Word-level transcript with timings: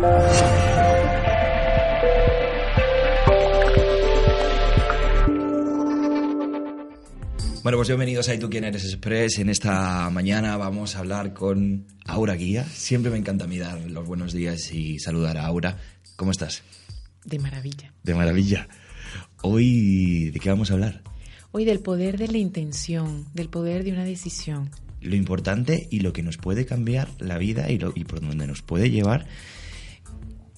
Bueno, 0.00 0.16
pues 7.76 7.88
bienvenidos 7.88 8.26
a 8.30 8.34
¿Y 8.34 8.38
tú 8.38 8.48
quién 8.48 8.64
eres 8.64 8.84
Express? 8.84 9.40
En 9.40 9.50
esta 9.50 10.08
mañana 10.08 10.56
vamos 10.56 10.96
a 10.96 11.00
hablar 11.00 11.34
con 11.34 11.86
Aura 12.06 12.34
Guía. 12.34 12.64
Siempre 12.64 13.10
me 13.10 13.18
encanta 13.18 13.46
mirar 13.46 13.78
los 13.90 14.06
buenos 14.06 14.32
días 14.32 14.72
y 14.72 14.98
saludar 14.98 15.36
a 15.36 15.44
Aura. 15.44 15.76
¿Cómo 16.16 16.30
estás? 16.30 16.62
De 17.26 17.38
maravilla. 17.38 17.92
De 18.02 18.14
maravilla. 18.14 18.68
Hoy, 19.42 20.30
¿de 20.30 20.40
qué 20.40 20.48
vamos 20.48 20.70
a 20.70 20.74
hablar? 20.74 21.02
Hoy 21.52 21.66
del 21.66 21.80
poder 21.80 22.16
de 22.16 22.28
la 22.28 22.38
intención, 22.38 23.26
del 23.34 23.50
poder 23.50 23.84
de 23.84 23.92
una 23.92 24.06
decisión. 24.06 24.70
Lo 25.02 25.14
importante 25.14 25.88
y 25.90 26.00
lo 26.00 26.14
que 26.14 26.22
nos 26.22 26.38
puede 26.38 26.64
cambiar 26.64 27.10
la 27.18 27.36
vida 27.36 27.70
y, 27.70 27.78
lo, 27.78 27.92
y 27.94 28.04
por 28.04 28.22
donde 28.22 28.46
nos 28.46 28.62
puede 28.62 28.90
llevar 28.90 29.26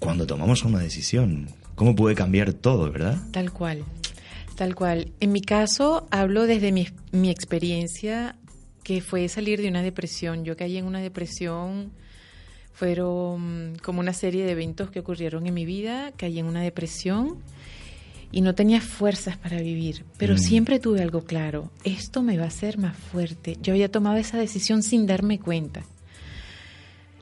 cuando 0.02 0.26
tomamos 0.26 0.64
una 0.64 0.80
decisión. 0.80 1.48
¿Cómo 1.76 1.94
puede 1.94 2.16
cambiar 2.16 2.52
todo, 2.52 2.90
verdad? 2.90 3.18
Tal 3.30 3.52
cual. 3.52 3.84
Tal 4.56 4.74
cual. 4.74 5.12
En 5.20 5.30
mi 5.30 5.40
caso, 5.40 6.08
hablo 6.10 6.46
desde 6.46 6.72
mi, 6.72 6.88
mi, 7.12 7.30
experiencia, 7.30 8.34
que 8.82 9.00
fue 9.00 9.28
salir 9.28 9.62
de 9.62 9.68
una 9.68 9.80
depresión. 9.80 10.44
Yo 10.44 10.56
caí 10.56 10.76
en 10.76 10.86
una 10.86 11.00
depresión, 11.00 11.92
fueron 12.72 13.76
como 13.80 14.00
una 14.00 14.12
serie 14.12 14.44
de 14.44 14.50
eventos 14.50 14.90
que 14.90 14.98
ocurrieron 14.98 15.46
en 15.46 15.54
mi 15.54 15.64
vida, 15.64 16.12
caí 16.16 16.40
en 16.40 16.46
una 16.46 16.62
depresión 16.62 17.38
y 18.32 18.40
no 18.40 18.56
tenía 18.56 18.80
fuerzas 18.80 19.36
para 19.36 19.60
vivir, 19.60 20.04
pero 20.16 20.34
mm. 20.34 20.38
siempre 20.38 20.80
tuve 20.80 21.02
algo 21.02 21.22
claro, 21.22 21.70
esto 21.84 22.22
me 22.22 22.38
va 22.38 22.44
a 22.44 22.48
hacer 22.48 22.78
más 22.78 22.96
fuerte. 22.96 23.58
Yo 23.62 23.74
había 23.74 23.90
tomado 23.90 24.16
esa 24.16 24.38
decisión 24.38 24.82
sin 24.82 25.06
darme 25.06 25.38
cuenta. 25.38 25.82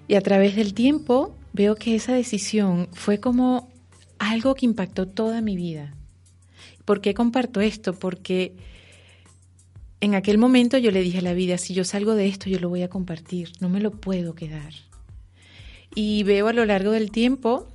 Y 0.07 0.15
a 0.15 0.21
través 0.21 0.57
del 0.57 0.73
tiempo 0.73 1.35
veo 1.53 1.75
que 1.77 1.95
esa 1.95 2.15
decisión 2.15 2.89
fue 2.93 3.21
como 3.21 3.71
algo 4.19 4.55
que 4.55 4.66
impactó 4.66 5.09
toda 5.09 5.41
mi 5.41 5.57
vida 5.57 5.95
¿Por 6.91 7.01
qué 7.01 7.15
comparto 7.15 7.61
esto? 7.61 7.93
Porque 7.93 8.57
en 10.01 10.16
aquel 10.16 10.39
momento 10.39 10.77
yo 10.77 10.91
le 10.91 11.02
dije 11.02 11.19
a 11.19 11.23
la 11.23 11.35
vida, 11.35 11.57
si 11.57 11.73
yo 11.73 11.85
salgo 11.85 12.16
de 12.16 12.27
esto, 12.27 12.51
yo 12.51 12.59
lo 12.59 12.69
voy 12.69 12.83
a 12.83 12.89
compartir, 12.89 13.52
no 13.61 13.69
me 13.69 13.80
lo 13.80 13.93
puedo 13.93 14.35
quedar. 14.35 14.73
Y 15.95 16.24
veo 16.24 16.49
a 16.49 16.52
lo 16.52 16.65
largo 16.65 16.91
del 16.91 17.13
tiempo 17.13 17.69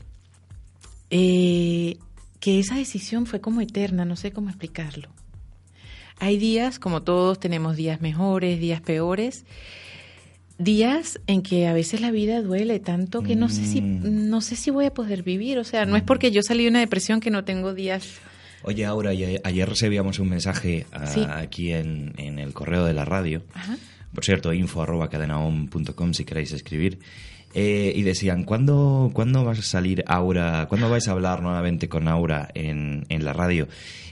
eh, 1.12 1.98
que 2.42 2.60
esa 2.60 2.76
decisión 2.76 3.26
fue 3.26 3.40
como 3.40 3.62
eterna, 3.62 4.04
no 4.04 4.18
sé 4.18 4.34
cómo 4.34 4.50
explicarlo. 4.50 5.08
Hay 6.20 6.38
días, 6.38 6.78
como 6.78 7.04
todos, 7.04 7.40
tenemos 7.40 7.78
días 7.78 8.02
mejores, 8.02 8.60
días 8.60 8.82
peores, 8.82 9.46
días 10.58 11.20
en 11.28 11.42
que 11.42 11.68
a 11.68 11.74
veces 11.74 12.02
la 12.02 12.12
vida 12.12 12.42
duele 12.42 12.80
tanto 12.80 13.22
que 13.22 13.36
no 13.36 13.50
sé 13.50 13.66
si 13.66 13.82
mm. 13.82 14.30
no 14.30 14.42
sé 14.42 14.56
si 14.56 14.72
voy 14.72 14.86
a 14.86 14.94
poder 14.94 15.24
vivir, 15.24 15.58
o 15.60 15.64
sea, 15.64 15.86
no 15.86 15.98
es 15.98 16.04
porque 16.04 16.32
yo 16.32 16.42
salí 16.42 16.64
de 16.64 16.70
una 16.70 16.80
depresión 16.80 17.20
que 17.20 17.30
no 17.30 17.44
tengo 17.44 17.74
días 17.74 18.20
Oye, 18.68 18.84
Aura, 18.84 19.12
ayer 19.12 19.70
recibíamos 19.70 20.18
un 20.18 20.28
mensaje 20.28 20.88
ah, 20.92 21.38
aquí 21.38 21.72
en, 21.72 22.16
el 22.18 22.52
correo 22.52 22.84
de 22.84 22.94
la 22.94 23.06
radio. 23.06 23.44
Por 24.12 24.26
cierto, 24.26 24.54
info 24.54 24.82
arroba 24.82 25.08
cadenaom.com 25.08 26.14
si 26.14 26.26
queréis 26.26 26.52
escribir. 26.52 26.98
Eh, 27.58 27.94
y 27.96 28.02
decían, 28.02 28.44
¿cuándo, 28.44 29.12
¿cuándo 29.14 29.46
vas 29.46 29.60
a 29.60 29.62
salir 29.62 30.04
Aura? 30.08 30.66
¿Cuándo 30.68 30.90
vais 30.90 31.08
a 31.08 31.12
hablar 31.12 31.42
nuevamente 31.42 31.88
con 31.88 32.10
Aura 32.10 32.50
en, 32.54 33.06
en 33.08 33.24
la 33.24 33.32
radio? 33.32 33.70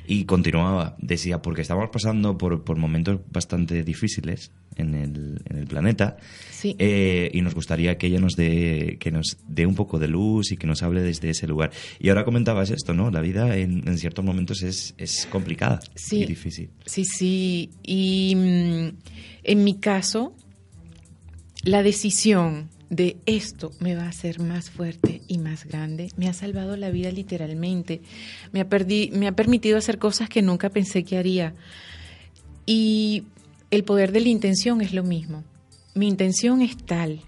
Y 0.07 0.23
continuaba, 0.23 0.95
decía, 0.97 1.41
porque 1.41 1.61
estamos 1.61 1.89
pasando 1.91 2.37
por, 2.37 2.63
por 2.63 2.77
momentos 2.77 3.19
bastante 3.31 3.83
difíciles 3.83 4.51
en 4.77 4.95
el, 4.95 5.41
en 5.49 5.57
el 5.57 5.67
planeta. 5.67 6.15
Sí. 6.51 6.77
Eh, 6.79 7.31
y 7.33 7.41
nos 7.41 7.53
gustaría 7.53 7.97
que 7.97 8.07
ella 8.07 8.19
nos 8.19 8.37
dé, 8.37 8.95
que 8.97 9.11
nos 9.11 9.37
dé 9.45 9.65
un 9.65 9.75
poco 9.75 9.99
de 9.99 10.07
luz 10.07 10.53
y 10.53 10.57
que 10.57 10.65
nos 10.65 10.81
hable 10.81 11.01
desde 11.01 11.29
ese 11.29 11.45
lugar. 11.45 11.71
Y 11.99 12.07
ahora 12.07 12.23
comentabas 12.23 12.69
esto, 12.69 12.93
¿no? 12.93 13.11
La 13.11 13.19
vida 13.19 13.57
en, 13.57 13.85
en 13.85 13.97
ciertos 13.97 14.23
momentos 14.23 14.63
es, 14.63 14.95
es 14.97 15.25
complicada 15.25 15.81
y 16.11 16.25
difícil. 16.25 16.69
Sí, 16.85 17.03
sí. 17.03 17.71
Y 17.83 18.35
mm, 18.37 18.87
en 19.43 19.63
mi 19.65 19.79
caso, 19.79 20.33
la 21.63 21.83
decisión 21.83 22.72
de 22.93 23.17
esto 23.25 23.71
me 23.79 23.95
va 23.95 24.03
a 24.03 24.09
hacer 24.09 24.39
más 24.39 24.69
fuerte 24.69 25.21
y 25.27 25.37
más 25.37 25.65
grande. 25.65 26.09
Me 26.17 26.27
ha 26.27 26.33
salvado 26.33 26.75
la 26.77 26.91
vida 26.91 27.11
literalmente. 27.11 28.01
Me 28.51 28.61
ha, 28.61 28.67
me 29.11 29.27
ha 29.27 29.31
permitido 29.31 29.77
hacer 29.77 29.97
cosas 29.97 30.29
que 30.29 30.41
nunca 30.41 30.69
pensé 30.69 31.03
que 31.03 31.17
haría. 31.17 31.53
Y 32.65 33.23
el 33.71 33.83
poder 33.83 34.11
de 34.11 34.21
la 34.21 34.29
intención 34.29 34.81
es 34.81 34.93
lo 34.93 35.03
mismo. 35.03 35.43
Mi 35.95 36.07
intención 36.07 36.61
es 36.61 36.77
tal. 36.77 37.21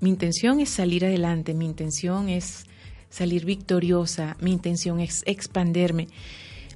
Mi 0.00 0.10
intención 0.10 0.60
es 0.60 0.70
salir 0.70 1.04
adelante. 1.04 1.54
Mi 1.54 1.66
intención 1.66 2.28
es 2.28 2.64
salir 3.10 3.44
victoriosa. 3.44 4.36
Mi 4.40 4.52
intención 4.52 5.00
es 5.00 5.22
expanderme. 5.26 6.08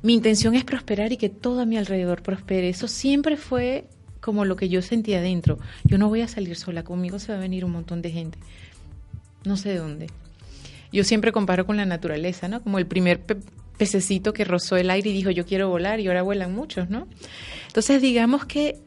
Mi 0.03 0.15
intención 0.15 0.55
es 0.55 0.65
prosperar 0.65 1.13
y 1.13 1.17
que 1.17 1.29
todo 1.29 1.61
a 1.61 1.67
mi 1.67 1.77
alrededor 1.77 2.23
prospere. 2.23 2.69
Eso 2.69 2.87
siempre 2.87 3.37
fue 3.37 3.87
como 4.21 4.45
lo 4.45 4.57
que 4.57 4.69
yo 4.69 4.83
sentía 4.83 5.21
dentro. 5.21 5.59
Yo 5.85 5.99
no 5.99 6.09
voy 6.09 6.21
a 6.23 6.29
salir 6.29 6.57
sola, 6.57 6.85
conmigo 6.85 7.19
se 7.19 7.33
va 7.33 7.39
a 7.39 7.41
venir 7.41 7.65
un 7.65 7.73
montón 7.73 8.03
de 8.03 8.11
gente. 8.11 8.39
No 9.45 9.57
sé 9.57 9.71
de 9.71 9.79
dónde. 9.79 10.07
Yo 10.93 11.05
siempre 11.05 11.33
comparo 11.33 11.67
con 11.67 11.77
la 11.77 11.87
naturaleza, 11.87 12.49
¿no? 12.49 12.63
Como 12.63 12.79
el 12.79 12.87
primer 12.87 13.21
pececito 13.77 14.33
que 14.33 14.45
rozó 14.45 14.77
el 14.77 14.91
aire 14.91 15.11
y 15.11 15.13
dijo, 15.13 15.31
yo 15.31 15.45
quiero 15.45 15.69
volar, 15.69 16.01
y 16.01 16.09
ahora 16.09 16.23
vuelan 16.23 16.55
muchos, 16.55 16.91
¿no? 16.91 17.07
Entonces, 17.67 18.01
digamos 18.01 18.45
que 18.45 18.79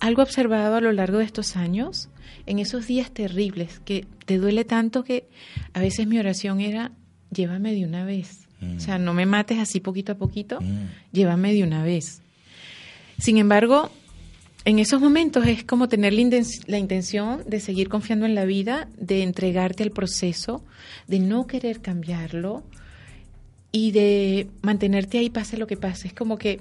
algo 0.00 0.22
observado 0.22 0.76
a 0.76 0.80
lo 0.80 0.92
largo 0.92 1.18
de 1.18 1.24
estos 1.24 1.56
años, 1.56 2.08
en 2.46 2.58
esos 2.58 2.86
días 2.86 3.10
terribles, 3.10 3.80
que 3.84 4.06
te 4.26 4.38
duele 4.38 4.64
tanto 4.64 5.04
que 5.04 5.28
a 5.72 5.80
veces 5.80 6.06
mi 6.06 6.18
oración 6.18 6.60
era, 6.60 6.92
llévame 7.30 7.72
de 7.72 7.84
una 7.84 8.04
vez. 8.04 8.40
O 8.76 8.80
sea, 8.80 8.96
no 8.98 9.12
me 9.12 9.26
mates 9.26 9.58
así 9.58 9.80
poquito 9.80 10.12
a 10.12 10.14
poquito, 10.14 10.58
mm. 10.58 10.88
llévame 11.12 11.52
de 11.52 11.64
una 11.64 11.84
vez. 11.84 12.22
Sin 13.18 13.36
embargo, 13.36 13.90
en 14.64 14.78
esos 14.78 15.00
momentos 15.00 15.46
es 15.46 15.64
como 15.64 15.88
tener 15.88 16.14
la 16.14 16.78
intención 16.78 17.42
de 17.46 17.60
seguir 17.60 17.88
confiando 17.88 18.24
en 18.24 18.34
la 18.34 18.46
vida, 18.46 18.88
de 18.96 19.22
entregarte 19.22 19.82
al 19.82 19.90
proceso, 19.90 20.64
de 21.06 21.18
no 21.18 21.46
querer 21.46 21.80
cambiarlo 21.80 22.62
y 23.72 23.90
de 23.90 24.48
mantenerte 24.62 25.18
ahí 25.18 25.28
pase 25.28 25.58
lo 25.58 25.66
que 25.66 25.76
pase. 25.76 26.08
Es 26.08 26.14
como 26.14 26.38
que 26.38 26.60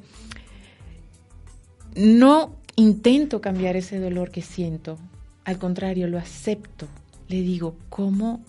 no 1.95 2.57
intento 2.75 3.39
cambiar 3.39 3.77
ese 3.77 3.99
dolor 3.99 4.31
que 4.31 4.41
siento, 4.41 4.97
al 5.45 5.57
contrario, 5.57 6.07
lo 6.07 6.17
acepto. 6.17 6.87
Le 7.29 7.41
digo, 7.41 7.77
¿cómo 7.89 8.41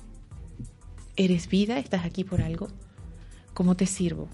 eres 1.16 1.48
vida? 1.48 1.78
¿Estás 1.78 2.04
aquí 2.04 2.24
por 2.24 2.40
algo? 2.40 2.68
¿Cómo 3.52 3.76
te 3.76 3.86
sirvo? 3.86 4.28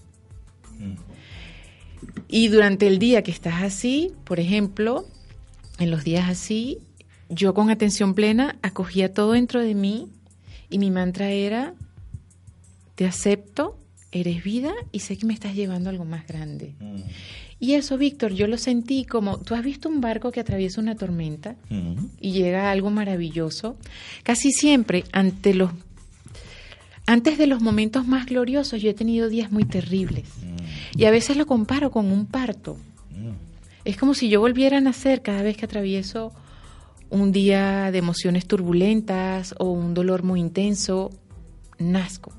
Mm. 0.78 1.09
Y 2.32 2.46
durante 2.48 2.86
el 2.86 3.00
día 3.00 3.22
que 3.22 3.32
estás 3.32 3.62
así, 3.62 4.12
por 4.24 4.38
ejemplo, 4.38 5.04
en 5.80 5.90
los 5.90 6.04
días 6.04 6.28
así, 6.28 6.78
yo 7.28 7.54
con 7.54 7.70
atención 7.70 8.14
plena 8.14 8.56
acogía 8.62 9.12
todo 9.12 9.32
dentro 9.32 9.60
de 9.60 9.74
mí 9.74 10.08
y 10.70 10.78
mi 10.78 10.92
mantra 10.92 11.30
era, 11.30 11.74
te 12.94 13.04
acepto, 13.04 13.76
eres 14.12 14.44
vida 14.44 14.72
y 14.92 15.00
sé 15.00 15.16
que 15.16 15.26
me 15.26 15.34
estás 15.34 15.56
llevando 15.56 15.90
a 15.90 15.92
algo 15.92 16.04
más 16.04 16.24
grande. 16.26 16.74
Mm. 16.78 17.00
Y 17.58 17.74
eso, 17.74 17.98
Víctor, 17.98 18.32
yo 18.32 18.46
lo 18.46 18.58
sentí 18.58 19.04
como, 19.04 19.38
tú 19.38 19.54
has 19.56 19.64
visto 19.64 19.88
un 19.88 20.00
barco 20.00 20.30
que 20.30 20.40
atraviesa 20.40 20.80
una 20.80 20.94
tormenta 20.94 21.56
mm. 21.68 21.94
y 22.20 22.30
llega 22.30 22.68
a 22.68 22.70
algo 22.70 22.90
maravilloso. 22.90 23.76
Casi 24.22 24.52
siempre, 24.52 25.04
ante 25.12 25.52
los, 25.52 25.72
antes 27.06 27.38
de 27.38 27.48
los 27.48 27.60
momentos 27.60 28.06
más 28.06 28.26
gloriosos, 28.26 28.80
yo 28.80 28.88
he 28.88 28.94
tenido 28.94 29.28
días 29.28 29.50
muy 29.50 29.64
terribles. 29.64 30.24
Y 30.96 31.04
a 31.04 31.10
veces 31.10 31.36
lo 31.36 31.46
comparo 31.46 31.90
con 31.90 32.10
un 32.10 32.26
parto. 32.26 32.76
Es 33.84 33.96
como 33.96 34.14
si 34.14 34.28
yo 34.28 34.40
volviera 34.40 34.78
a 34.78 34.80
nacer 34.80 35.22
cada 35.22 35.42
vez 35.42 35.56
que 35.56 35.64
atravieso 35.64 36.32
un 37.08 37.32
día 37.32 37.90
de 37.90 37.98
emociones 37.98 38.46
turbulentas 38.46 39.54
o 39.58 39.70
un 39.70 39.94
dolor 39.94 40.22
muy 40.22 40.40
intenso, 40.40 41.10
nazco. 41.78 42.32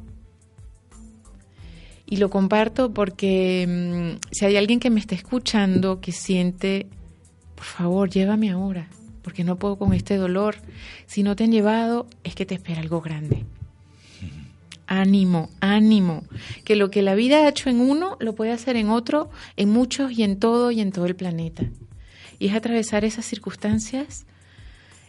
Y 2.06 2.18
lo 2.18 2.30
comparto 2.30 2.94
porque 2.94 3.66
mm, 3.68 4.20
si 4.32 4.46
hay 4.46 4.58
alguien 4.58 4.80
que 4.80 4.90
me 4.90 5.00
está 5.00 5.16
escuchando 5.16 6.00
que 6.00 6.12
siente, 6.12 6.88
por 7.56 7.66
favor, 7.66 8.10
llévame 8.10 8.52
ahora, 8.52 8.88
porque 9.22 9.44
no 9.44 9.58
puedo 9.58 9.78
con 9.78 9.94
este 9.94 10.18
dolor. 10.18 10.58
Si 11.08 11.24
no 11.24 11.36
te 11.36 11.46
han 11.46 11.52
llevado, 11.52 12.08
es 12.24 12.36
que 12.36 12.46
te 12.46 12.56
espera 12.56 12.82
algo 12.82 13.02
grande 13.02 13.46
ánimo, 14.92 15.50
ánimo, 15.62 16.24
que 16.66 16.76
lo 16.76 16.92
que 16.92 17.02
la 17.02 17.16
vida 17.16 17.38
ha 17.38 17.48
hecho 17.48 17.70
en 17.70 17.80
uno 17.80 18.18
lo 18.20 18.36
puede 18.36 18.52
hacer 18.52 18.76
en 18.76 18.90
otro, 18.90 19.30
en 19.56 19.70
muchos 19.70 20.12
y 20.12 20.24
en 20.24 20.38
todo 20.38 20.70
y 20.70 20.82
en 20.82 20.92
todo 20.92 21.06
el 21.06 21.16
planeta. 21.16 21.66
Y 22.40 22.48
es 22.48 22.56
atravesar 22.56 23.06
esas 23.06 23.26
circunstancias 23.26 24.26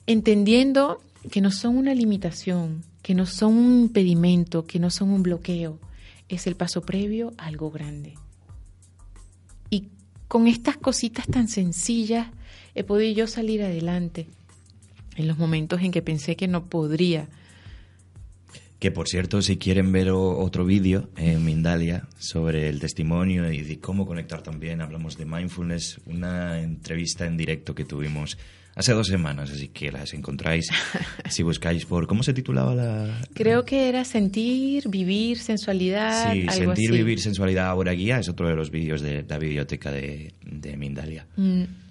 entendiendo 0.07 1.03
que 1.33 1.41
no 1.41 1.51
son 1.51 1.77
una 1.77 1.95
limitación, 1.95 2.85
que 3.03 3.17
no 3.17 3.27
son 3.27 3.55
un 3.55 3.81
impedimento, 3.81 4.67
que 4.67 4.79
no 4.79 4.89
son 4.89 5.11
un 5.11 5.25
bloqueo, 5.25 5.81
es 6.29 6.47
el 6.47 6.55
paso 6.55 6.83
previo 6.83 7.35
a 7.37 7.47
algo 7.47 7.73
grande. 7.73 8.15
Y 9.69 9.89
con 10.29 10.47
estas 10.47 10.77
cositas 10.77 11.27
tan 11.27 11.49
sencillas 11.49 12.29
he 12.77 12.85
podido 12.85 13.13
yo 13.13 13.27
salir 13.27 13.65
adelante 13.65 14.29
en 15.17 15.27
los 15.27 15.39
momentos 15.39 15.83
en 15.83 15.91
que 15.91 16.03
pensé 16.03 16.37
que 16.37 16.47
no 16.47 16.67
podría 16.67 17.29
Que 18.83 18.91
por 18.91 19.07
cierto, 19.07 19.41
si 19.43 19.59
quieren 19.59 19.93
ver 19.93 20.11
otro 20.11 20.65
vídeo 20.65 21.09
en 21.17 21.45
Mindalia 21.45 22.09
sobre 22.19 22.69
el 22.69 22.81
testimonio 22.81 23.49
y 23.53 23.61
de 23.61 23.79
cómo 23.79 24.07
conectar 24.07 24.43
también, 24.43 24.81
hablamos 24.81 25.17
de 25.17 25.25
mindfulness, 25.25 26.01
una 26.07 26.61
entrevista 26.61 27.25
en 27.25 27.37
directo 27.37 27.77
que 27.77 27.85
tuvimos 27.85 28.37
hace 28.75 28.93
dos 28.93 29.07
semanas, 29.07 29.53
así 29.53 29.69
que 29.69 29.93
las 29.93 30.15
encontráis 30.15 30.67
si 31.31 31.45
buscáis 31.45 31.87
por... 31.87 32.09
¿Cómo 32.09 32.25
se 32.25 32.35
titulaba 32.35 32.75
la...? 32.75 33.21
Creo 33.35 33.65
que 33.65 33.89
era 33.89 34.05
Sentir, 34.05 34.89
Vivir, 34.89 35.39
Sensualidad. 35.39 36.33
Sí, 36.33 36.49
Sentir, 36.49 36.91
Vivir, 36.91 37.21
Sensualidad, 37.21 37.67
ahora 37.67 37.93
guía, 37.93 38.19
es 38.19 38.29
otro 38.29 38.49
de 38.49 38.57
los 38.57 38.73
vídeos 38.73 39.01
de 39.01 39.25
la 39.29 39.39
biblioteca 39.39 39.93
de, 39.93 40.35
Mindalia. 40.77 41.25
Mm 41.37 41.82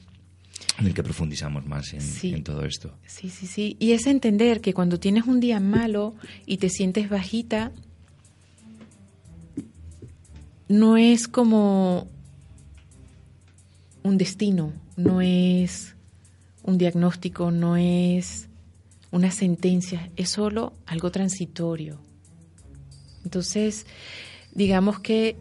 en 0.81 0.87
el 0.87 0.93
que 0.93 1.03
profundizamos 1.03 1.65
más 1.65 1.93
en, 1.93 2.43
todo 2.43 2.65
esto. 2.65 2.97
Sí, 3.05 3.29
sí, 3.29 3.47
sí. 3.47 3.77
Y 3.79 3.91
es 3.91 4.07
entender 4.07 4.61
que 4.61 4.73
cuando 4.73 4.99
tienes 4.99 5.25
un 5.25 5.39
día 5.39 5.59
malo 5.59 6.15
y 6.45 6.57
te 6.57 6.69
sientes 6.69 7.09
bajita, 7.09 7.71
no 10.67 10.97
es 10.97 11.27
como 11.27 12.07
un 14.03 14.17
destino, 14.17 14.73
no 14.97 15.21
es 15.21 15.95
un 16.63 16.77
diagnóstico, 16.77 17.51
no 17.51 17.77
es 17.77 18.47
una 19.11 19.31
sentencia, 19.31 20.09
es 20.15 20.29
solo 20.29 20.73
algo 20.87 21.11
transitorio. 21.11 21.99
Entonces, 23.23 23.85
digamos 24.53 24.99
que 24.99 25.35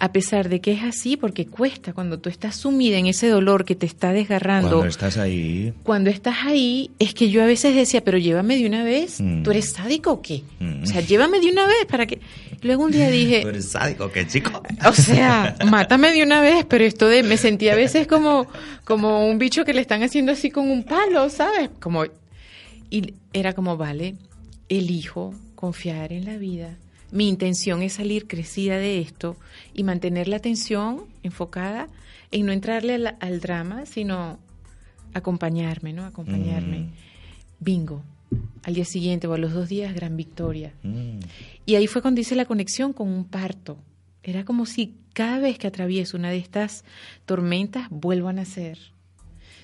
a 0.00 0.12
pesar 0.12 0.48
de 0.48 0.60
que 0.60 0.72
es 0.72 0.84
así, 0.84 1.16
porque 1.16 1.46
cuesta 1.46 1.92
cuando 1.92 2.18
tú 2.20 2.28
estás 2.28 2.54
sumida 2.54 2.98
en 2.98 3.06
ese 3.06 3.28
dolor 3.28 3.64
que 3.64 3.74
te 3.74 3.86
está 3.86 4.12
desgarrando. 4.12 4.70
Cuando 4.70 4.86
estás 4.86 5.16
ahí. 5.16 5.72
Cuando 5.82 6.10
estás 6.10 6.36
ahí, 6.44 6.90
es 7.00 7.14
que 7.14 7.30
yo 7.30 7.42
a 7.42 7.46
veces 7.46 7.74
decía, 7.74 8.04
pero 8.04 8.16
llévame 8.16 8.56
de 8.56 8.66
una 8.66 8.84
vez. 8.84 9.20
Mm. 9.20 9.42
¿Tú 9.42 9.50
eres 9.50 9.72
sádico 9.72 10.12
o 10.12 10.22
qué? 10.22 10.44
Mm. 10.60 10.84
O 10.84 10.86
sea, 10.86 11.00
llévame 11.00 11.40
de 11.40 11.50
una 11.50 11.66
vez 11.66 11.84
para 11.88 12.06
que. 12.06 12.20
Luego 12.62 12.84
un 12.84 12.92
día 12.92 13.10
dije. 13.10 13.42
¿Tú 13.42 13.48
eres 13.48 13.70
sádico 13.70 14.04
o 14.04 14.12
qué, 14.12 14.26
chico? 14.26 14.62
O 14.86 14.92
sea, 14.92 15.56
mátame 15.66 16.12
de 16.12 16.22
una 16.22 16.40
vez, 16.40 16.64
pero 16.68 16.84
esto 16.84 17.08
de. 17.08 17.24
Me 17.24 17.36
sentí 17.36 17.68
a 17.68 17.74
veces 17.74 18.06
como, 18.06 18.46
como 18.84 19.26
un 19.26 19.38
bicho 19.38 19.64
que 19.64 19.74
le 19.74 19.80
están 19.80 20.04
haciendo 20.04 20.30
así 20.30 20.50
con 20.50 20.70
un 20.70 20.84
palo, 20.84 21.28
¿sabes? 21.28 21.70
Como. 21.80 22.04
Y 22.88 23.14
era 23.32 23.52
como, 23.52 23.76
vale, 23.76 24.14
elijo 24.68 25.34
confiar 25.56 26.12
en 26.12 26.24
la 26.24 26.36
vida 26.36 26.76
mi 27.10 27.28
intención 27.28 27.82
es 27.82 27.94
salir 27.94 28.26
crecida 28.26 28.76
de 28.76 29.00
esto 29.00 29.36
y 29.72 29.84
mantener 29.84 30.28
la 30.28 30.36
atención 30.36 31.04
enfocada 31.22 31.88
en 32.30 32.46
no 32.46 32.52
entrarle 32.52 33.14
al, 33.20 33.40
drama, 33.40 33.86
sino 33.86 34.38
acompañarme, 35.14 35.92
¿no? 35.92 36.04
Acompañarme. 36.04 36.80
Mm. 36.80 36.92
Bingo. 37.60 38.02
Al 38.62 38.74
día 38.74 38.84
siguiente 38.84 39.26
o 39.26 39.32
a 39.32 39.38
los 39.38 39.54
dos 39.54 39.68
días, 39.68 39.94
gran 39.94 40.16
victoria. 40.16 40.74
Mm. 40.82 41.20
Y 41.64 41.76
ahí 41.76 41.86
fue 41.86 42.02
cuando 42.02 42.20
hice 42.20 42.34
la 42.34 42.44
conexión 42.44 42.92
con 42.92 43.08
un 43.08 43.24
parto. 43.24 43.78
Era 44.22 44.44
como 44.44 44.66
si 44.66 44.96
cada 45.14 45.38
vez 45.38 45.58
que 45.58 45.66
atravieso 45.66 46.16
una 46.16 46.30
de 46.30 46.36
estas 46.36 46.84
tormentas 47.24 47.88
vuelvo 47.90 48.28
a 48.28 48.34
nacer. 48.34 48.78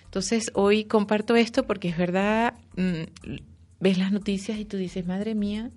Entonces 0.05 0.51
hoy 0.55 0.85
comparto 0.85 1.37
esto 1.37 1.67
porque 1.67 1.89
es 1.89 1.99
verdad, 1.99 2.55
mm, 2.77 3.39
ves 3.81 3.99
las 3.99 4.13
noticias 4.13 4.59
y 4.59 4.65
tú 4.65 4.77
dices, 4.77 5.07
madre 5.07 5.35
mía, 5.35 5.71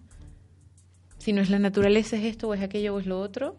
si 1.27 1.33
no 1.33 1.41
es 1.41 1.49
la 1.49 1.59
naturaleza, 1.59 2.15
es 2.15 2.23
esto 2.23 2.47
o 2.47 2.53
es 2.53 2.61
aquello 2.61 2.95
o 2.95 2.99
es 3.01 3.05
lo 3.05 3.19
otro. 3.19 3.57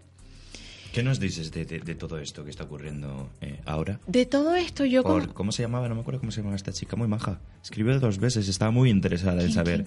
¿Qué 0.94 1.02
nos 1.02 1.20
dices 1.20 1.52
de, 1.52 1.66
todo 1.96 2.18
esto 2.18 2.42
que 2.42 2.48
está 2.48 2.64
ocurriendo 2.64 3.28
eh, 3.42 3.60
ahora? 3.66 4.00
De 4.06 4.24
todo 4.24 4.54
esto 4.54 4.86
yo... 4.86 5.02
Por, 5.02 5.34
¿Cómo 5.34 5.52
se 5.52 5.64
llamaba? 5.64 5.86
No 5.86 5.94
me 5.94 6.00
acuerdo 6.00 6.18
cómo 6.18 6.32
se 6.32 6.40
llamaba 6.40 6.56
esta 6.56 6.72
chica, 6.72 6.96
muy 6.96 7.08
maja. 7.08 7.42
Escribió 7.62 8.00
dos 8.00 8.20
veces, 8.20 8.48
estaba 8.48 8.70
muy 8.70 8.88
interesada 8.88 9.42
en 9.42 9.52
saber. 9.52 9.84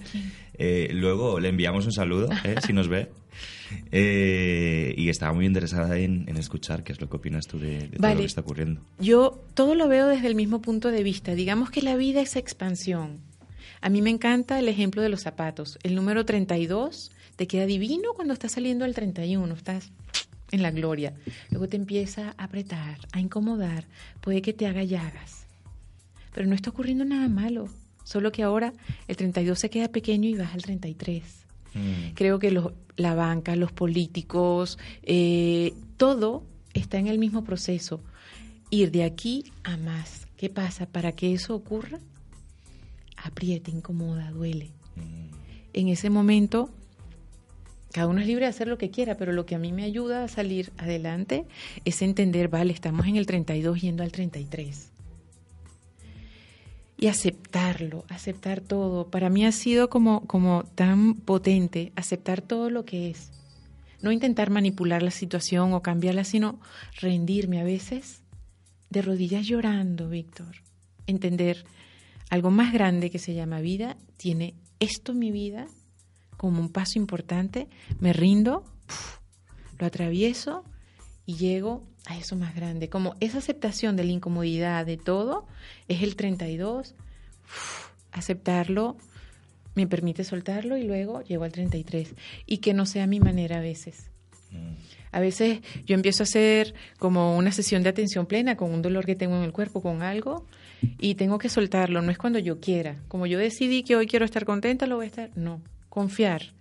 Eh, 0.58 0.90
luego 0.92 1.40
le 1.40 1.48
enviamos 1.48 1.84
un 1.86 1.92
saludo, 1.92 2.28
eh, 2.44 2.54
si 2.64 2.72
nos 2.72 2.86
ve. 2.86 3.10
y 4.96 5.08
estaba 5.08 5.32
muy 5.32 5.46
interesada 5.46 5.98
en, 5.98 6.28
escuchar 6.36 6.84
qué 6.84 6.92
es 6.92 7.00
lo 7.00 7.08
que 7.08 7.16
opinas 7.16 7.48
tú 7.48 7.58
de, 7.58 7.88
todo 7.88 8.08
lo 8.10 8.20
que 8.20 8.24
está 8.26 8.42
ocurriendo. 8.42 8.80
Yo 9.00 9.42
todo 9.54 9.74
lo 9.74 9.88
veo 9.88 10.06
desde 10.06 10.28
el 10.28 10.36
mismo 10.36 10.62
punto 10.62 10.92
de 10.92 11.02
vista. 11.02 11.34
Digamos 11.34 11.72
que 11.72 11.82
la 11.82 11.96
vida 11.96 12.20
es 12.20 12.36
expansión. 12.36 13.18
A 13.80 13.88
mí 13.88 14.02
me 14.02 14.10
encanta 14.10 14.60
el 14.60 14.68
ejemplo 14.68 15.02
de 15.02 15.08
los 15.08 15.22
zapatos. 15.22 15.80
El 15.82 15.96
número 15.96 16.24
32 16.24 17.10
te 17.36 17.46
queda 17.46 17.66
divino 17.66 18.12
cuando 18.14 18.34
estás 18.34 18.52
saliendo 18.52 18.84
al 18.84 18.94
31, 18.94 19.52
estás 19.54 19.90
en 20.50 20.62
la 20.62 20.70
gloria. 20.70 21.14
Luego 21.50 21.68
te 21.68 21.76
empieza 21.76 22.34
a 22.36 22.44
apretar, 22.44 22.98
a 23.12 23.20
incomodar, 23.20 23.86
puede 24.20 24.42
que 24.42 24.52
te 24.52 24.66
haga 24.66 24.84
llagas. 24.84 25.46
Pero 26.34 26.46
no 26.46 26.54
está 26.54 26.70
ocurriendo 26.70 27.04
nada 27.04 27.28
malo, 27.28 27.68
solo 28.04 28.32
que 28.32 28.42
ahora 28.42 28.72
el 29.08 29.16
32 29.16 29.58
se 29.58 29.70
queda 29.70 29.88
pequeño 29.88 30.28
y 30.28 30.34
vas 30.34 30.54
al 30.54 30.62
33. 30.62 31.22
Mm. 31.74 32.14
Creo 32.14 32.38
que 32.38 32.62
la 32.96 33.14
banca, 33.14 33.56
los 33.56 33.72
políticos, 33.72 34.78
eh, 35.02 35.74
todo 35.96 36.44
está 36.74 36.98
en 36.98 37.06
el 37.06 37.18
mismo 37.18 37.44
proceso. 37.44 38.00
Ir 38.70 38.90
de 38.90 39.04
aquí 39.04 39.52
a 39.64 39.76
más. 39.76 40.26
¿Qué 40.36 40.48
pasa? 40.48 40.86
Para 40.86 41.12
que 41.12 41.32
eso 41.34 41.54
ocurra, 41.54 41.98
apriete, 43.16 43.70
incomoda, 43.70 44.30
duele. 44.30 44.70
Mm. 44.96 45.34
En 45.74 45.88
ese 45.88 46.10
momento 46.10 46.70
cada 47.92 48.08
uno 48.08 48.20
es 48.20 48.26
libre 48.26 48.46
de 48.46 48.50
hacer 48.50 48.68
lo 48.68 48.78
que 48.78 48.90
quiera, 48.90 49.16
pero 49.16 49.32
lo 49.32 49.44
que 49.44 49.54
a 49.54 49.58
mí 49.58 49.70
me 49.70 49.84
ayuda 49.84 50.24
a 50.24 50.28
salir 50.28 50.72
adelante 50.78 51.44
es 51.84 52.00
entender, 52.00 52.48
vale, 52.48 52.72
estamos 52.72 53.06
en 53.06 53.16
el 53.16 53.26
32 53.26 53.80
yendo 53.80 54.02
al 54.02 54.10
33. 54.10 54.90
Y 56.96 57.08
aceptarlo, 57.08 58.04
aceptar 58.08 58.60
todo. 58.60 59.08
Para 59.10 59.28
mí 59.28 59.44
ha 59.44 59.52
sido 59.52 59.90
como, 59.90 60.26
como 60.26 60.64
tan 60.74 61.14
potente 61.14 61.92
aceptar 61.94 62.40
todo 62.40 62.70
lo 62.70 62.84
que 62.84 63.10
es. 63.10 63.30
No 64.00 64.10
intentar 64.10 64.50
manipular 64.50 65.02
la 65.02 65.10
situación 65.10 65.74
o 65.74 65.82
cambiarla, 65.82 66.24
sino 66.24 66.60
rendirme 67.00 67.60
a 67.60 67.64
veces 67.64 68.22
de 68.88 69.02
rodillas 69.02 69.46
llorando, 69.46 70.08
Víctor. 70.08 70.62
Entender 71.06 71.64
algo 72.30 72.50
más 72.50 72.72
grande 72.72 73.10
que 73.10 73.18
se 73.18 73.34
llama 73.34 73.60
vida, 73.60 73.96
tiene 74.16 74.54
esto 74.80 75.12
mi 75.12 75.30
vida 75.30 75.66
como 76.42 76.60
un 76.60 76.70
paso 76.70 76.98
importante, 76.98 77.68
me 78.00 78.12
rindo, 78.12 78.64
lo 79.78 79.86
atravieso 79.86 80.64
y 81.24 81.36
llego 81.36 81.84
a 82.06 82.18
eso 82.18 82.34
más 82.34 82.52
grande. 82.56 82.88
Como 82.88 83.14
esa 83.20 83.38
aceptación 83.38 83.94
de 83.94 84.02
la 84.02 84.10
incomodidad 84.10 84.84
de 84.84 84.96
todo 84.96 85.46
es 85.86 86.02
el 86.02 86.16
32, 86.16 86.96
aceptarlo 88.10 88.96
me 89.76 89.86
permite 89.86 90.24
soltarlo 90.24 90.76
y 90.76 90.82
luego 90.82 91.22
llego 91.22 91.44
al 91.44 91.52
33 91.52 92.12
y 92.44 92.58
que 92.58 92.74
no 92.74 92.86
sea 92.86 93.06
mi 93.06 93.20
manera 93.20 93.58
a 93.58 93.60
veces. 93.60 94.10
Mm. 94.50 94.74
A 95.12 95.20
veces 95.20 95.60
yo 95.86 95.94
empiezo 95.94 96.24
a 96.24 96.24
hacer 96.24 96.74
como 96.98 97.36
una 97.36 97.52
sesión 97.52 97.84
de 97.84 97.90
atención 97.90 98.26
plena 98.26 98.56
con 98.56 98.72
un 98.72 98.82
dolor 98.82 99.06
que 99.06 99.14
tengo 99.14 99.36
en 99.36 99.44
el 99.44 99.52
cuerpo, 99.52 99.80
con 99.80 100.02
algo, 100.02 100.44
y 100.98 101.14
tengo 101.14 101.38
que 101.38 101.48
soltarlo. 101.48 102.02
No 102.02 102.10
es 102.10 102.18
cuando 102.18 102.40
yo 102.40 102.58
quiera. 102.58 102.96
Como 103.06 103.26
yo 103.26 103.38
decidí 103.38 103.84
que 103.84 103.94
hoy 103.94 104.08
quiero 104.08 104.24
estar 104.24 104.44
contenta, 104.44 104.88
lo 104.88 104.96
voy 104.96 105.04
a 105.04 105.06
estar. 105.06 105.30
No 105.36 105.62
confiar 105.92 106.54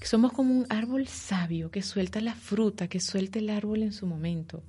que 0.00 0.08
somos 0.08 0.32
como 0.32 0.52
un 0.52 0.66
árbol 0.68 1.06
sabio 1.06 1.70
que 1.70 1.80
suelta 1.80 2.20
la 2.20 2.34
fruta, 2.34 2.88
que 2.88 2.98
suelta 2.98 3.38
el 3.38 3.50
árbol 3.50 3.84
en 3.84 3.92
su 3.92 4.04
momento. 4.04 4.64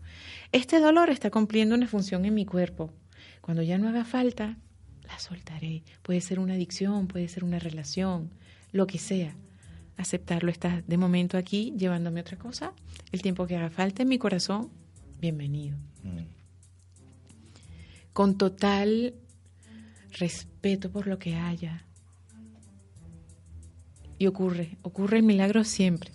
Este 0.51 0.79
dolor 0.79 1.09
está 1.09 1.31
cumpliendo 1.31 1.73
una 1.73 1.87
función 1.87 2.23
en 2.25 2.35
mi 2.35 2.45
cuerpo. 2.45 2.93
Cuando 3.41 3.63
ya 3.63 3.79
no 3.79 3.89
haga 3.89 4.05
falta, 4.05 4.57
la 5.07 5.17
soltaré. 5.17 5.81
Puede 6.03 6.21
ser 6.21 6.39
una 6.39 6.53
adicción, 6.53 7.07
puede 7.07 7.27
ser 7.27 7.43
una 7.43 7.57
relación, 7.57 8.29
lo 8.71 8.85
que 8.85 8.99
sea. 8.99 9.35
Aceptarlo 9.97 10.51
está 10.51 10.83
de 10.85 10.97
momento 10.97 11.35
aquí 11.35 11.73
llevándome 11.75 12.21
otra 12.21 12.37
cosa. 12.37 12.73
El 13.11 13.23
tiempo 13.23 13.47
que 13.47 13.57
haga 13.57 13.71
falta 13.71 14.03
en 14.03 14.09
mi 14.09 14.19
corazón, 14.19 14.69
bienvenido. 15.19 15.77
Mm. 16.03 16.27
Con 18.13 18.37
total 18.37 19.15
respeto 20.11 20.91
por 20.91 21.07
lo 21.07 21.17
que 21.17 21.35
haya, 21.35 21.85
y 24.19 24.27
ocurre, 24.27 24.77
ocurre 24.83 25.17
el 25.17 25.23
milagro 25.23 25.63
siempre. 25.63 26.11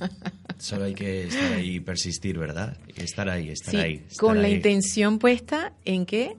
Solo 0.58 0.84
hay 0.84 0.94
que 0.94 1.24
estar 1.24 1.52
ahí 1.52 1.76
y 1.76 1.80
persistir, 1.80 2.38
¿verdad? 2.38 2.76
Estar 2.96 3.28
ahí, 3.28 3.50
estar 3.50 3.76
ahí. 3.76 4.04
con 4.18 4.42
la 4.42 4.48
intención 4.48 5.18
puesta 5.18 5.72
en 5.84 6.06
que 6.06 6.36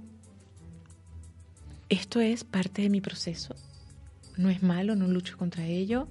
esto 1.89 2.19
es 2.19 2.43
parte 2.43 2.81
de 2.81 2.89
mi 2.89 2.99
proceso. 2.99 3.55
No 4.35 4.49
es 4.49 4.63
malo, 4.63 4.95
no 4.95 5.07
lucho 5.07 5.37
contra 5.37 5.65
ello. 5.65 6.07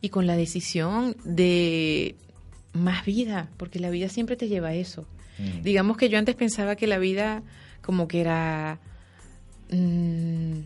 Y 0.00 0.08
con 0.08 0.26
la 0.26 0.36
decisión 0.36 1.16
de 1.24 2.16
más 2.72 3.04
vida, 3.04 3.48
porque 3.56 3.78
la 3.78 3.90
vida 3.90 4.08
siempre 4.08 4.34
te 4.36 4.48
lleva 4.48 4.68
a 4.68 4.74
eso. 4.74 5.06
Mm. 5.38 5.62
Digamos 5.62 5.96
que 5.96 6.08
yo 6.08 6.18
antes 6.18 6.34
pensaba 6.34 6.74
que 6.74 6.88
la 6.88 6.98
vida 6.98 7.42
como 7.80 8.08
que 8.08 8.20
era... 8.20 8.80
Mm, 9.70 10.60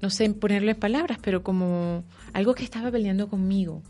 no 0.00 0.10
sé 0.10 0.28
ponerle 0.30 0.74
palabras, 0.74 1.18
pero 1.20 1.42
como 1.42 2.04
algo 2.32 2.54
que 2.54 2.64
estaba 2.64 2.90
peleando 2.90 3.28
conmigo. 3.28 3.82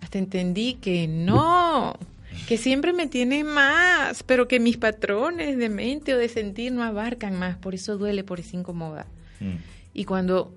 Hasta 0.00 0.18
entendí 0.18 0.74
que 0.74 1.08
no, 1.08 1.98
que 2.46 2.58
siempre 2.58 2.92
me 2.92 3.06
tiene 3.06 3.44
más, 3.44 4.22
pero 4.22 4.46
que 4.46 4.60
mis 4.60 4.76
patrones 4.76 5.56
de 5.56 5.68
mente 5.68 6.14
o 6.14 6.18
de 6.18 6.28
sentir 6.28 6.72
no 6.72 6.82
abarcan 6.82 7.38
más, 7.38 7.56
por 7.56 7.74
eso 7.74 7.98
duele, 7.98 8.24
por 8.24 8.40
eso 8.40 8.56
incomoda. 8.56 9.06
Mm. 9.40 9.56
Y 9.94 10.04
cuando, 10.04 10.54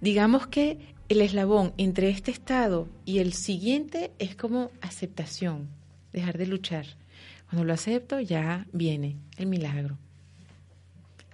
digamos 0.00 0.46
que 0.46 0.78
el 1.08 1.20
eslabón 1.20 1.72
entre 1.78 2.10
este 2.10 2.30
estado 2.30 2.88
y 3.04 3.18
el 3.18 3.32
siguiente 3.32 4.10
es 4.18 4.34
como 4.34 4.70
aceptación, 4.80 5.68
dejar 6.12 6.36
de 6.36 6.46
luchar. 6.46 6.86
Cuando 7.48 7.64
lo 7.64 7.72
acepto, 7.72 8.20
ya 8.20 8.66
viene 8.72 9.16
el 9.36 9.46
milagro. 9.46 9.98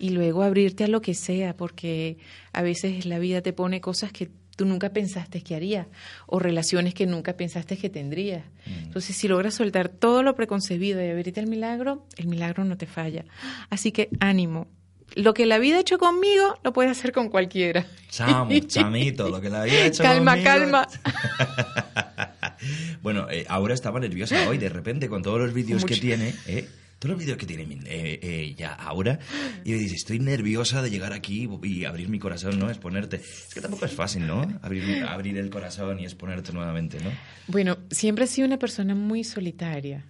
Y 0.03 0.09
luego 0.09 0.43
abrirte 0.43 0.83
a 0.83 0.89
lo 0.89 1.01
que 1.01 1.15
sea, 1.15 1.57
porque 1.57 2.19
a 2.53 2.63
veces 2.63 3.07
la 3.07 3.21
vida 3.21 3.41
te 3.41 3.53
pone 3.53 3.81
cosas 3.81 4.11
que 4.11 4.29
tú 4.57 4.65
nunca 4.67 4.91
pensaste 4.93 5.43
que 5.43 5.55
harías 5.55 5.87
o 6.27 6.41
relaciones 6.41 6.93
que 6.93 7.07
nunca 7.07 7.37
pensaste 7.37 7.77
que 7.77 7.89
tendrías. 7.89 8.45
Mm. 8.67 8.87
Entonces, 8.87 9.15
si 9.15 9.29
logras 9.29 9.55
soltar 9.55 9.89
todo 9.89 10.25
lo 10.25 10.35
preconcebido 10.35 11.01
y 11.01 11.09
abrirte 11.09 11.39
al 11.39 11.47
milagro, 11.47 12.05
el 12.17 12.27
milagro 12.27 12.65
no 12.65 12.77
te 12.77 12.87
falla. 12.87 13.25
Así 13.71 13.93
que 13.93 14.09
ánimo. 14.19 14.67
Lo 15.15 15.35
que 15.35 15.47
la 15.47 15.59
vida 15.59 15.77
ha 15.77 15.81
hecho 15.81 15.99
conmigo, 15.99 16.59
lo 16.65 16.73
puede 16.73 16.91
hacer 16.91 17.13
con 17.13 17.29
cualquiera. 17.29 17.87
Chamo, 18.11 18.51
chamito, 18.67 19.29
lo 19.29 19.41
que 19.41 19.51
la 19.51 19.63
vida 19.63 19.85
ha 19.85 19.87
hecho 19.87 20.03
calma, 20.03 20.43
Calma, 20.43 20.89
calma. 21.05 22.29
bueno, 23.03 23.31
eh, 23.31 23.47
ahora 23.49 23.73
estaba 23.73 24.01
nerviosa 24.01 24.49
hoy, 24.49 24.59
de 24.59 24.69
repente, 24.69 25.09
con 25.09 25.23
todos 25.23 25.39
los 25.39 25.55
vídeos 25.55 25.85
que 25.85 25.95
tiene, 25.95 26.35
¿eh? 26.49 26.69
Todos 27.03 27.17
los 27.17 27.19
vídeos 27.19 27.37
que 27.37 27.47
tiene 27.47 27.65
eh, 27.65 28.21
eh, 28.23 28.55
ya 28.57 28.75
ahora, 28.75 29.19
y 29.65 29.73
me 29.73 29.79
dice, 29.79 29.97
estoy 29.97 30.21
nerviosa 30.21 30.83
de 30.83 30.89
llegar 30.89 31.13
aquí 31.13 31.49
y 31.65 31.85
abrir 31.85 32.09
mi 32.09 32.21
corazón, 32.21 32.61
¿no? 32.61 32.71
Exponerte. 32.71 33.17
Es 33.17 33.53
que 33.53 33.61
tampoco 33.61 33.87
es 33.87 33.93
fácil, 33.93 34.25
¿no? 34.25 34.43
Abrir, 34.63 35.03
abrir 35.03 35.37
el 35.37 35.51
corazón 35.51 35.99
y 35.99 36.05
exponerte 36.05 36.53
nuevamente, 36.53 36.99
¿no? 37.01 37.11
Bueno, 37.49 37.79
siempre 37.91 38.27
he 38.27 38.29
sido 38.29 38.47
una 38.47 38.59
persona 38.61 38.95
muy 38.95 39.25
solitaria 39.25 40.05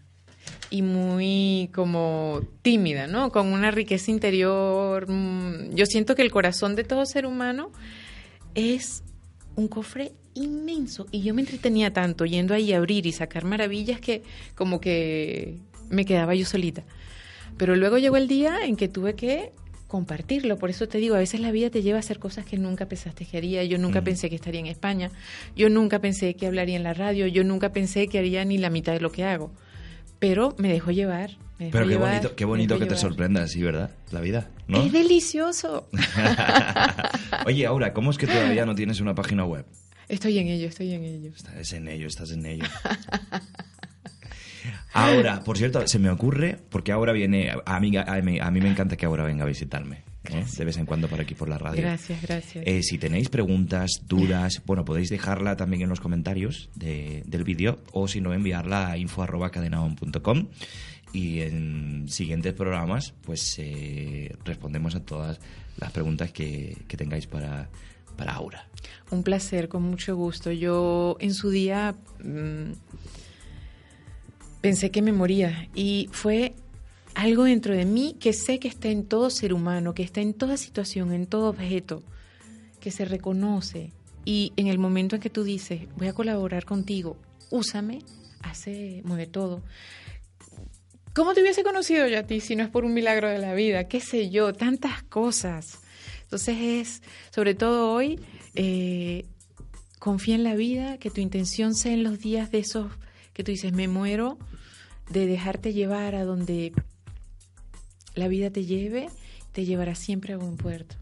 y 0.68 0.82
muy 0.82 1.70
como 1.72 2.42
tímida, 2.60 3.06
¿no? 3.06 3.32
Con 3.32 3.46
una 3.46 3.70
riqueza 3.70 4.10
interior. 4.10 5.10
Mm, 5.10 5.74
yo 5.74 5.86
siento 5.86 6.14
que 6.14 6.20
el 6.20 6.30
corazón 6.30 6.76
de 6.76 6.84
todo 6.84 7.06
ser 7.06 7.24
humano 7.24 7.72
es 8.54 9.02
un 9.56 9.66
cofre 9.68 10.12
inmenso 10.34 11.06
y 11.10 11.22
yo 11.22 11.32
me 11.32 11.40
entretenía 11.40 11.94
tanto 11.94 12.26
yendo 12.26 12.52
ahí 12.52 12.74
a 12.74 12.76
abrir 12.76 13.06
y 13.06 13.12
sacar 13.12 13.44
maravillas 13.44 13.98
que 13.98 14.22
como 14.54 14.78
que 14.78 15.58
me 15.92 16.04
quedaba 16.04 16.34
yo 16.34 16.44
solita. 16.44 16.82
Pero 17.56 17.76
luego 17.76 17.98
llegó 17.98 18.16
el 18.16 18.26
día 18.26 18.64
en 18.64 18.76
que 18.76 18.88
tuve 18.88 19.14
que 19.14 19.52
compartirlo. 19.86 20.56
Por 20.58 20.70
eso 20.70 20.88
te 20.88 20.98
digo, 20.98 21.14
a 21.14 21.18
veces 21.18 21.40
la 21.40 21.50
vida 21.50 21.68
te 21.68 21.82
lleva 21.82 21.98
a 21.98 22.00
hacer 22.00 22.18
cosas 22.18 22.46
que 22.46 22.56
nunca 22.56 22.86
pensaste 22.86 23.26
que 23.26 23.36
haría. 23.36 23.62
Yo 23.64 23.78
nunca 23.78 24.00
pensé 24.02 24.30
que 24.30 24.36
estaría 24.36 24.60
en 24.60 24.66
España. 24.66 25.10
Yo 25.54 25.68
nunca 25.68 26.00
pensé 26.00 26.34
que 26.34 26.46
hablaría 26.46 26.76
en 26.76 26.82
la 26.82 26.94
radio. 26.94 27.26
Yo 27.26 27.44
nunca 27.44 27.72
pensé 27.72 28.08
que 28.08 28.18
haría 28.18 28.44
ni 28.44 28.56
la 28.56 28.70
mitad 28.70 28.94
de 28.94 29.00
lo 29.00 29.12
que 29.12 29.24
hago. 29.24 29.52
Pero 30.18 30.54
me 30.56 30.72
dejó 30.72 30.92
llevar. 30.92 31.36
Pero 31.58 31.86
qué 31.86 31.96
bonito, 31.96 32.34
qué 32.34 32.44
bonito 32.44 32.78
que 32.78 32.86
te 32.86 32.96
sorprenda 32.96 33.42
así, 33.42 33.62
¿verdad? 33.62 33.90
La 34.10 34.20
vida, 34.20 34.50
¿no? 34.66 34.82
Es 34.82 34.92
delicioso. 34.92 35.88
Oye, 37.46 37.66
Aura, 37.66 37.92
¿cómo 37.92 38.10
es 38.10 38.18
que 38.18 38.26
todavía 38.26 38.64
no 38.64 38.74
tienes 38.74 39.00
una 39.00 39.14
página 39.14 39.44
web? 39.44 39.66
Estoy 40.08 40.38
en 40.38 40.48
ello, 40.48 40.68
estoy 40.68 40.92
en 40.92 41.04
ello. 41.04 41.30
Estás 41.36 41.72
en 41.72 41.88
ello, 41.88 42.06
estás 42.06 42.32
en 42.32 42.46
ello. 42.46 42.64
Ahora, 44.92 45.42
por 45.44 45.58
cierto, 45.58 45.86
se 45.86 45.98
me 45.98 46.10
ocurre, 46.10 46.58
porque 46.68 46.92
ahora 46.92 47.12
viene, 47.12 47.52
a 47.64 47.80
mí, 47.80 47.96
a 47.96 48.50
mí, 48.50 48.60
me 48.60 48.70
encanta 48.70 48.96
que 48.96 49.06
ahora 49.06 49.24
venga 49.24 49.44
a 49.44 49.46
visitarme. 49.46 50.02
¿eh? 50.30 50.44
De 50.56 50.64
vez 50.64 50.76
en 50.76 50.86
cuando 50.86 51.08
por 51.08 51.20
aquí 51.20 51.34
por 51.34 51.48
la 51.48 51.58
radio. 51.58 51.82
Gracias, 51.82 52.22
gracias. 52.22 52.64
Eh, 52.66 52.82
si 52.82 52.98
tenéis 52.98 53.28
preguntas, 53.28 53.90
dudas, 54.06 54.62
bueno, 54.66 54.84
podéis 54.84 55.10
dejarla 55.10 55.56
también 55.56 55.82
en 55.82 55.88
los 55.88 56.00
comentarios 56.00 56.70
del 56.74 57.44
vídeo 57.44 57.80
o 57.92 58.08
si 58.08 58.20
no, 58.20 58.32
enviarla 58.32 58.90
a 58.90 58.96
info.cadenaon.com 58.98 60.48
y 61.12 61.40
en 61.40 62.06
siguientes 62.08 62.54
programas 62.54 63.12
pues 63.22 63.56
eh, 63.58 64.34
respondemos 64.44 64.94
a 64.94 65.04
todas 65.04 65.40
las 65.78 65.90
preguntas 65.92 66.32
que, 66.32 66.76
tengáis 66.96 67.26
para, 67.26 67.68
para 68.16 68.32
Aura. 68.34 68.66
Un 69.10 69.22
placer, 69.22 69.68
con 69.68 69.82
mucho 69.82 70.16
gusto. 70.16 70.50
Yo 70.52 71.16
en 71.20 71.34
su 71.34 71.50
día... 71.50 71.94
Mm, 72.22 72.72
pensé 74.62 74.90
que 74.90 75.02
me 75.02 75.12
moría 75.12 75.68
y 75.74 76.08
fue 76.12 76.54
algo 77.14 77.44
dentro 77.44 77.76
de 77.76 77.84
mí 77.84 78.16
que 78.18 78.32
sé 78.32 78.58
que 78.58 78.68
está 78.68 78.88
en 78.88 79.04
todo 79.04 79.28
ser 79.28 79.52
humano, 79.52 79.92
que 79.92 80.02
está 80.02 80.22
en 80.22 80.32
toda 80.32 80.56
situación, 80.56 81.12
en 81.12 81.26
todo 81.26 81.50
objeto, 81.50 82.02
que 82.80 82.90
se 82.90 83.04
reconoce 83.04 83.92
y 84.24 84.52
en 84.56 84.68
el 84.68 84.78
momento 84.78 85.16
en 85.16 85.20
que 85.20 85.28
tú 85.28 85.44
dices, 85.44 85.82
voy 85.96 86.06
a 86.06 86.14
colaborar 86.14 86.64
contigo, 86.64 87.18
úsame, 87.50 87.98
hace, 88.40 89.02
mueve 89.04 89.26
todo. 89.26 89.62
¿Cómo 91.12 91.34
te 91.34 91.42
hubiese 91.42 91.62
conocido 91.62 92.06
yo 92.06 92.20
a 92.20 92.22
ti 92.22 92.40
si 92.40 92.56
no 92.56 92.62
es 92.62 92.70
por 92.70 92.84
un 92.86 92.94
milagro 92.94 93.28
de 93.28 93.38
la 93.38 93.52
vida? 93.52 93.88
¿Qué 93.88 94.00
sé 94.00 94.30
yo? 94.30 94.54
Tantas 94.54 95.02
cosas. 95.02 95.80
Entonces 96.22 96.56
es, 96.58 97.02
sobre 97.34 97.54
todo 97.54 97.92
hoy, 97.92 98.18
eh, 98.54 99.26
confía 99.98 100.36
en 100.36 100.44
la 100.44 100.54
vida, 100.54 100.96
que 100.98 101.10
tu 101.10 101.20
intención 101.20 101.74
sea 101.74 101.92
en 101.92 102.04
los 102.04 102.20
días 102.20 102.50
de 102.50 102.60
esos 102.60 102.86
que 103.32 103.44
tú 103.44 103.50
dices, 103.50 103.72
me 103.72 103.88
muero, 103.88 104.38
de 105.10 105.26
dejarte 105.26 105.72
llevar 105.72 106.14
a 106.14 106.24
donde 106.24 106.72
la 108.14 108.28
vida 108.28 108.50
te 108.50 108.64
lleve, 108.64 109.08
te 109.52 109.64
llevará 109.64 109.94
siempre 109.94 110.34
a 110.34 110.36
buen 110.36 110.56
puerto. 110.56 110.96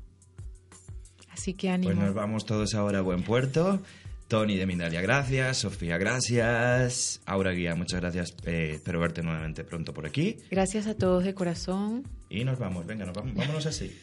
Así 1.30 1.54
que 1.54 1.70
ánimo. 1.70 1.92
Pues 1.92 2.04
nos 2.04 2.14
vamos 2.14 2.44
todos 2.44 2.74
ahora 2.74 2.98
a 2.98 3.02
buen 3.02 3.22
puerto. 3.22 3.80
Tony 4.28 4.56
de 4.56 4.64
Mindalia, 4.64 5.00
gracias. 5.00 5.58
Sofía, 5.58 5.98
gracias. 5.98 7.20
Aura 7.26 7.50
Guía, 7.50 7.74
muchas 7.74 8.00
gracias. 8.00 8.34
Eh, 8.44 8.74
espero 8.74 9.00
verte 9.00 9.22
nuevamente 9.22 9.64
pronto 9.64 9.92
por 9.92 10.06
aquí. 10.06 10.36
Gracias 10.50 10.86
a 10.86 10.94
todos 10.94 11.24
de 11.24 11.34
corazón. 11.34 12.06
Y 12.28 12.44
nos 12.44 12.58
vamos, 12.58 12.86
venga, 12.86 13.04
nos 13.04 13.14
vamos, 13.14 13.34
vámonos 13.34 13.66
así. 13.66 13.98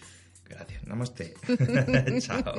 Gracias, 0.50 0.86
namaste. 0.86 1.34
Chao. 2.19 2.55